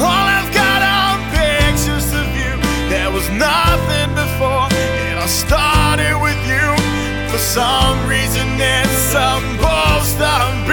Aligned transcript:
All 0.00 0.26
I've 0.36 0.52
got 0.52 0.80
are 0.82 1.18
pictures 1.32 2.08
of 2.12 2.28
you. 2.36 2.52
There 2.90 3.10
was 3.10 3.28
nothing 3.30 4.10
before, 4.14 4.68
and 5.08 5.18
I 5.18 5.26
started 5.26 6.16
with 6.20 6.40
you. 6.46 6.68
For 7.30 7.38
some 7.38 8.06
reason, 8.06 8.46
it's 8.60 8.92
supposed 9.14 10.18
to 10.18 10.63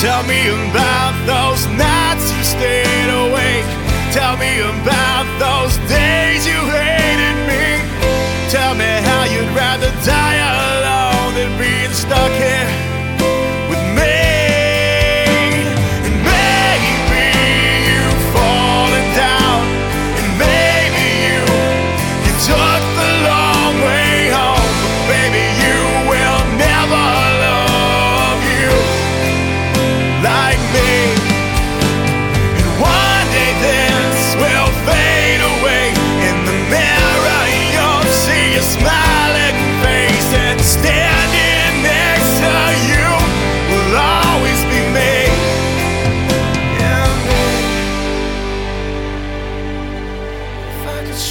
Tell 0.00 0.22
me 0.22 0.48
about 0.48 1.12
those 1.26 1.66
nights 1.76 2.32
you 2.32 2.42
stayed 2.42 3.10
awake. 3.12 3.68
Tell 4.16 4.34
me 4.38 4.60
about 4.60 5.26
those 5.38 5.76
days 5.90 6.46
you 6.46 6.56
hated 6.72 7.36
me. 7.44 7.84
Tell 8.48 8.74
me 8.74 8.90
how 9.04 9.24
you'd 9.24 9.54
rather 9.54 9.90
die 10.06 10.19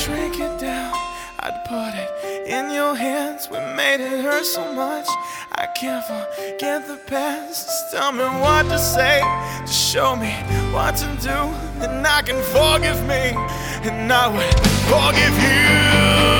Shrink 0.09 0.39
it 0.39 0.59
down, 0.59 0.91
I'd 1.39 1.63
put 1.67 1.93
it 1.93 2.47
in 2.47 2.73
your 2.73 2.95
hands. 2.95 3.47
We 3.47 3.59
made 3.59 4.01
it 4.01 4.23
hurt 4.23 4.43
so 4.43 4.73
much. 4.73 5.07
I 5.51 5.67
can't 5.67 6.03
forget 6.03 6.87
the 6.87 6.97
past. 7.05 7.67
Just 7.67 7.91
tell 7.91 8.11
me 8.11 8.23
what 8.41 8.63
to 8.69 8.79
say. 8.79 9.21
Just 9.59 9.93
show 9.93 10.15
me 10.15 10.31
what 10.73 10.95
to 10.95 11.05
do. 11.21 11.39
And 11.85 12.07
I 12.07 12.23
can 12.23 12.41
forgive 12.55 12.99
me. 13.05 13.37
And 13.87 14.11
I 14.11 14.29
will 14.29 14.63
forgive 14.89 15.35
you. 15.43 16.38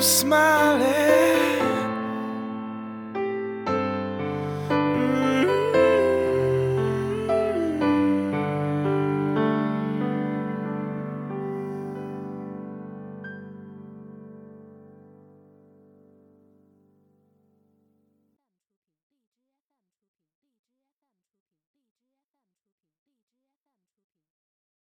smiling. 0.00 1.29